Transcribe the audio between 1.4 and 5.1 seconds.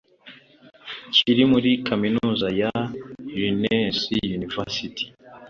muri kaminuza ya Linnaeus University